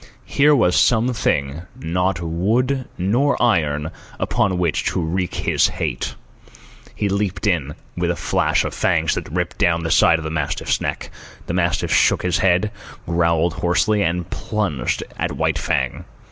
[0.25, 6.15] Here was some thing, not wood nor iron, upon which to wreak his hate.
[6.95, 10.31] He leaped in with a flash of fangs that ripped down the side of the
[10.31, 11.11] mastiff's neck.
[11.45, 12.71] The mastiff shook his head,
[13.05, 16.05] growled hoarsely, and plunged at White Fang.